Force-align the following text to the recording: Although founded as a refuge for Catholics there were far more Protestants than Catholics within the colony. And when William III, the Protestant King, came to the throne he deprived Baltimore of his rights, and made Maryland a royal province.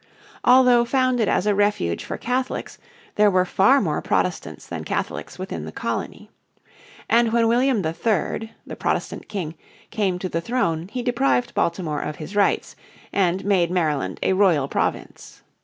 Although 0.43 0.83
founded 0.83 1.27
as 1.27 1.45
a 1.45 1.53
refuge 1.53 2.03
for 2.03 2.17
Catholics 2.17 2.79
there 3.17 3.29
were 3.29 3.45
far 3.45 3.79
more 3.79 4.01
Protestants 4.01 4.65
than 4.65 4.83
Catholics 4.83 5.37
within 5.37 5.63
the 5.65 5.71
colony. 5.71 6.31
And 7.07 7.31
when 7.31 7.47
William 7.47 7.85
III, 7.85 8.51
the 8.65 8.75
Protestant 8.75 9.29
King, 9.29 9.53
came 9.91 10.17
to 10.17 10.27
the 10.27 10.41
throne 10.41 10.87
he 10.91 11.03
deprived 11.03 11.53
Baltimore 11.53 12.01
of 12.01 12.15
his 12.15 12.35
rights, 12.35 12.75
and 13.13 13.45
made 13.45 13.69
Maryland 13.69 14.19
a 14.23 14.33
royal 14.33 14.67
province. 14.67 15.43